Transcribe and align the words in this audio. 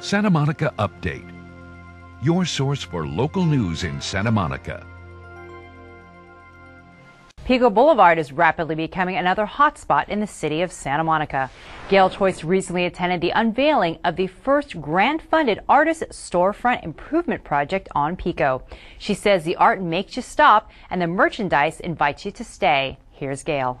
Santa 0.00 0.30
Monica 0.30 0.72
Update, 0.78 1.28
your 2.22 2.44
source 2.44 2.84
for 2.84 3.04
local 3.04 3.44
news 3.44 3.82
in 3.82 4.00
Santa 4.00 4.30
Monica. 4.30 4.86
Pico 7.44 7.68
Boulevard 7.68 8.16
is 8.16 8.30
rapidly 8.30 8.76
becoming 8.76 9.16
another 9.16 9.44
hotspot 9.44 10.08
in 10.08 10.20
the 10.20 10.26
city 10.26 10.62
of 10.62 10.70
Santa 10.70 11.02
Monica. 11.02 11.50
Gail 11.88 12.08
Choice 12.08 12.44
recently 12.44 12.84
attended 12.84 13.20
the 13.20 13.30
unveiling 13.30 13.98
of 14.04 14.14
the 14.14 14.28
first 14.28 14.80
grant-funded 14.80 15.60
artist 15.68 16.04
storefront 16.10 16.84
improvement 16.84 17.42
project 17.42 17.88
on 17.92 18.14
Pico. 18.14 18.62
She 18.98 19.14
says 19.14 19.42
the 19.42 19.56
art 19.56 19.82
makes 19.82 20.14
you 20.14 20.22
stop 20.22 20.70
and 20.90 21.02
the 21.02 21.08
merchandise 21.08 21.80
invites 21.80 22.24
you 22.24 22.30
to 22.30 22.44
stay. 22.44 22.98
Here's 23.10 23.42
Gail. 23.42 23.80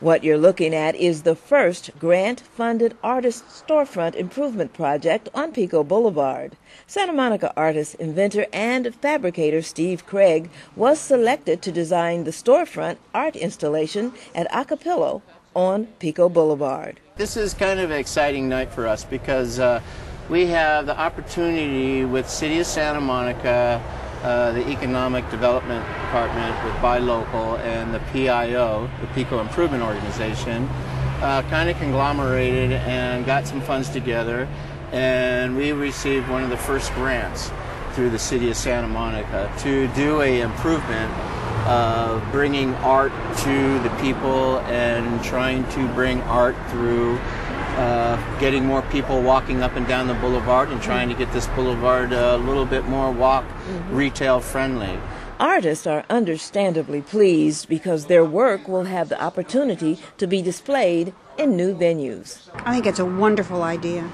What 0.00 0.24
you're 0.24 0.38
looking 0.38 0.74
at 0.74 0.94
is 0.94 1.22
the 1.22 1.34
first 1.34 1.90
grant 1.98 2.40
funded 2.40 2.96
artist 3.02 3.44
storefront 3.48 4.14
improvement 4.14 4.72
project 4.72 5.28
on 5.34 5.52
Pico 5.52 5.84
Boulevard. 5.84 6.56
Santa 6.86 7.12
Monica 7.12 7.52
artist, 7.56 7.94
inventor, 7.96 8.46
and 8.52 8.94
fabricator 8.96 9.62
Steve 9.62 10.06
Craig 10.06 10.50
was 10.76 10.98
selected 10.98 11.62
to 11.62 11.72
design 11.72 12.24
the 12.24 12.30
storefront 12.30 12.96
art 13.14 13.36
installation 13.36 14.12
at 14.34 14.46
Acapulco 14.50 15.22
on 15.54 15.86
Pico 15.98 16.28
Boulevard. 16.28 17.00
This 17.16 17.36
is 17.36 17.54
kind 17.54 17.80
of 17.80 17.90
an 17.90 17.98
exciting 17.98 18.48
night 18.48 18.72
for 18.72 18.86
us 18.86 19.04
because 19.04 19.58
uh, 19.58 19.80
we 20.28 20.46
have 20.46 20.86
the 20.86 20.98
opportunity 20.98 22.04
with 22.04 22.30
City 22.30 22.60
of 22.60 22.66
Santa 22.66 23.00
Monica 23.00 23.82
uh, 24.22 24.52
the 24.52 24.68
Economic 24.68 25.28
Development 25.30 25.84
Department 26.02 26.64
with 26.64 26.80
Buy 26.82 26.98
Local 26.98 27.56
and 27.56 27.94
the 27.94 28.00
PIO, 28.12 28.90
the 29.00 29.06
PICO 29.08 29.40
Improvement 29.40 29.82
Organization, 29.82 30.64
uh, 31.22 31.42
kind 31.48 31.70
of 31.70 31.76
conglomerated 31.78 32.72
and 32.72 33.24
got 33.24 33.46
some 33.46 33.60
funds 33.60 33.88
together. 33.88 34.48
And 34.92 35.56
we 35.56 35.72
received 35.72 36.28
one 36.28 36.42
of 36.42 36.50
the 36.50 36.56
first 36.56 36.92
grants 36.94 37.50
through 37.92 38.10
the 38.10 38.18
city 38.18 38.50
of 38.50 38.56
Santa 38.56 38.88
Monica 38.88 39.52
to 39.60 39.88
do 39.88 40.20
a 40.20 40.40
improvement 40.40 41.12
of 41.66 42.22
bringing 42.32 42.74
art 42.76 43.12
to 43.38 43.78
the 43.80 43.90
people 44.00 44.58
and 44.60 45.22
trying 45.22 45.68
to 45.70 45.86
bring 45.94 46.20
art 46.22 46.56
through 46.70 47.18
uh, 47.76 48.38
getting 48.40 48.64
more 48.64 48.82
people 48.82 49.22
walking 49.22 49.62
up 49.62 49.76
and 49.76 49.86
down 49.86 50.06
the 50.06 50.14
boulevard 50.14 50.70
and 50.70 50.82
trying 50.82 51.08
to 51.08 51.14
get 51.14 51.32
this 51.32 51.46
boulevard 51.48 52.12
a 52.12 52.36
little 52.38 52.66
bit 52.66 52.84
more 52.86 53.10
walk 53.10 53.44
mm-hmm. 53.44 53.94
retail 53.94 54.40
friendly. 54.40 54.98
Artists 55.38 55.86
are 55.86 56.04
understandably 56.10 57.00
pleased 57.00 57.68
because 57.68 58.06
their 58.06 58.24
work 58.24 58.68
will 58.68 58.84
have 58.84 59.08
the 59.08 59.22
opportunity 59.22 59.98
to 60.18 60.26
be 60.26 60.42
displayed 60.42 61.14
in 61.38 61.56
new 61.56 61.74
venues. 61.74 62.48
I 62.66 62.74
think 62.74 62.86
it's 62.86 62.98
a 62.98 63.06
wonderful 63.06 63.62
idea. 63.62 64.10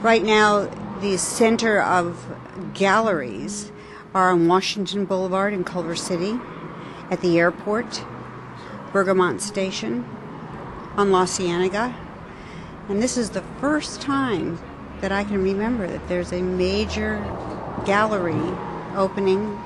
Right 0.00 0.22
now, 0.22 0.70
the 1.00 1.18
center 1.18 1.82
of 1.82 2.24
galleries 2.72 3.70
are 4.14 4.30
on 4.30 4.48
Washington 4.48 5.04
Boulevard 5.04 5.52
in 5.52 5.62
Culver 5.64 5.94
City, 5.94 6.38
at 7.10 7.20
the 7.20 7.38
airport, 7.38 8.02
Bergamot 8.92 9.42
Station, 9.42 10.04
on 10.96 11.10
La 11.10 11.26
Cienega, 11.26 11.94
and 12.88 13.02
this 13.02 13.16
is 13.16 13.30
the 13.30 13.42
first 13.60 14.00
time 14.00 14.58
that 15.00 15.12
I 15.12 15.24
can 15.24 15.42
remember 15.42 15.86
that 15.86 16.08
there's 16.08 16.32
a 16.32 16.42
major 16.42 17.18
gallery 17.84 18.56
opening 18.96 19.58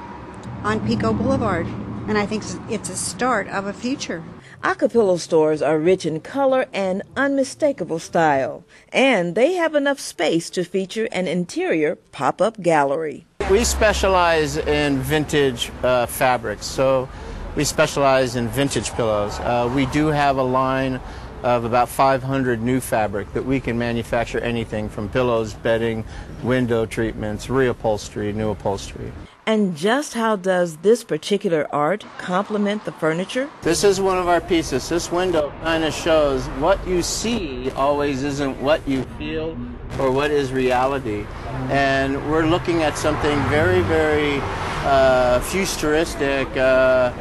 on 0.63 0.85
Pico 0.87 1.13
Boulevard. 1.13 1.67
And 2.09 2.17
I 2.17 2.25
think 2.25 2.45
it's 2.71 2.89
a 2.89 2.97
start 2.97 3.49
of 3.49 3.67
a 3.67 3.73
future. 3.73 4.23
Acapulco 4.63 5.17
stores 5.17 5.61
are 5.61 5.79
rich 5.79 6.07
in 6.07 6.21
color 6.21 6.67
and 6.73 7.03
unmistakable 7.17 7.99
style, 7.99 8.65
and 8.93 9.35
they 9.35 9.55
have 9.55 9.75
enough 9.75 10.01
space 10.01 10.49
to 10.51 10.65
feature 10.65 11.09
an 11.13 11.27
interior 11.27 11.97
pop 12.13 12.41
up 12.41 12.61
gallery. 12.63 13.27
We 13.51 13.65
specialize 13.65 14.57
in 14.57 14.99
vintage 15.01 15.71
uh, 15.83 16.07
fabrics, 16.07 16.67
so 16.67 17.09
we 17.55 17.65
specialize 17.65 18.37
in 18.37 18.49
vintage 18.49 18.93
pillows. 18.93 19.39
Uh, 19.41 19.71
we 19.75 19.87
do 19.87 20.07
have 20.07 20.37
a 20.37 20.43
line 20.43 21.01
of 21.43 21.65
about 21.65 21.89
500 21.89 22.63
new 22.63 22.81
fabric 22.81 23.33
that 23.35 23.45
we 23.45 23.61
can 23.61 23.79
manufacture 23.79 24.41
anything 24.41 24.89
from 24.89 25.09
pillows, 25.09 25.55
bedding, 25.55 26.05
window 26.43 26.87
treatments, 26.87 27.47
reupholstery, 27.47 28.35
new 28.35 28.51
upholstery. 28.51 29.13
And 29.49 29.77
just 29.77 30.15
how 30.15 30.35
does 30.35 30.79
this 30.79 31.05
particular 31.05 31.69
art 31.73 32.05
complement 32.19 32.85
the 32.85 32.91
furniture? 32.91 33.49
This 33.63 33.85
is 33.85 34.01
one 34.01 34.19
of 34.19 34.27
our 34.27 34.41
pieces. 34.41 34.89
This 34.89 35.13
window 35.13 35.53
kind 35.63 35.85
of 35.85 35.95
shows 35.95 36.45
what 36.59 36.85
you 36.85 37.01
see 37.01 37.71
always 37.71 38.25
isn't 38.25 38.61
what 38.61 38.87
you 38.89 39.05
feel 39.19 39.57
or 40.01 40.11
what 40.11 40.33
is 40.33 40.53
reality. 40.53 41.25
And 41.71 42.29
we're 42.29 42.47
looking 42.47 42.83
at 42.83 42.99
something 42.99 43.39
very, 43.45 43.83
very 43.83 44.41
uh, 44.83 45.39
futuristic 45.41 46.49
uh, 46.57 47.13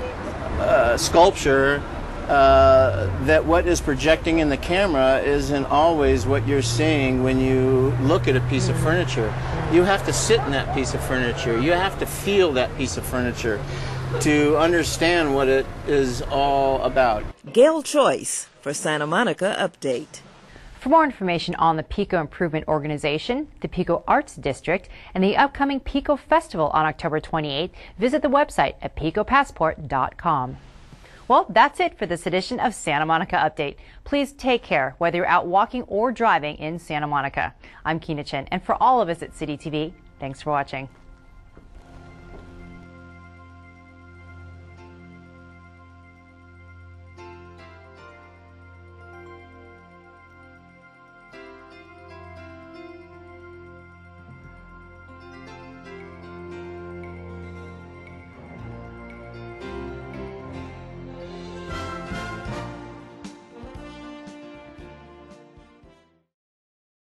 uh, 0.60 0.98
sculpture 0.98 1.84
uh, 2.30 3.26
that 3.26 3.46
what 3.46 3.68
is 3.68 3.82
projecting 3.82 4.40
in 4.40 4.50
the 4.50 4.58
camera 4.58 5.20
isn't 5.20 5.66
always 5.66 6.26
what 6.26 6.48
you're 6.48 6.62
seeing 6.62 7.24
when 7.24 7.40
you 7.40 7.96
look 8.02 8.28
at 8.28 8.36
a 8.36 8.42
piece 8.42 8.70
of 8.70 8.78
furniture. 8.80 9.34
You 9.72 9.84
have 9.84 10.06
to 10.06 10.14
sit 10.14 10.40
in 10.42 10.52
that 10.52 10.74
piece 10.76 10.94
of 10.94 11.04
furniture. 11.04 11.60
You 11.60 11.72
have 11.72 11.98
to 12.00 12.06
feel 12.06 12.52
that 12.54 12.76
piece 12.78 12.98
of 12.98 13.06
furniture 13.06 13.62
to 14.22 14.58
understand 14.58 15.36
what 15.36 15.48
it 15.48 15.66
is 15.88 16.22
all 16.24 16.82
about. 16.84 17.24
Gail 17.52 17.82
Choice 17.84 18.48
for 18.62 18.74
Santa 18.74 19.08
Monica 19.08 19.56
Update. 19.60 20.22
For 20.80 20.90
more 20.90 21.04
information 21.04 21.56
on 21.56 21.78
the 21.78 21.84
Pico 21.84 22.22
Improvement 22.22 22.68
Organization, 22.68 23.48
the 23.62 23.68
Pico 23.68 24.04
Arts 24.08 24.36
District, 24.36 24.88
and 25.16 25.24
the 25.24 25.36
upcoming 25.36 25.80
Pico 25.80 26.16
Festival 26.16 26.68
on 26.68 26.86
October 26.86 27.20
28, 27.20 27.72
visit 27.98 28.22
the 28.22 28.28
website 28.28 28.76
at 28.84 28.96
picopassport.com. 28.96 30.58
Well, 31.28 31.48
that's 31.50 31.80
it 31.80 31.98
for 31.98 32.06
this 32.06 32.28
edition 32.28 32.60
of 32.60 32.76
Santa 32.76 33.06
Monica 33.06 33.36
Update. 33.36 33.78
Please 34.04 34.32
take 34.32 34.62
care, 34.62 34.94
whether 35.00 35.18
you're 35.18 35.26
out 35.26 35.48
walking 35.48 35.82
or 35.84 36.12
driving 36.12 36.56
in 36.58 36.78
Santa 36.78 37.08
Monica. 37.08 37.56
I'm 37.84 38.00
Kina 38.00 38.24
Chen, 38.24 38.48
and 38.52 38.64
for 38.64 38.82
all 38.82 39.02
of 39.02 39.10
us 39.10 39.24
at 39.24 39.36
City 39.36 39.58
TV, 39.58 39.94
thanks 40.20 40.44
for 40.44 40.52
watching. 40.52 40.88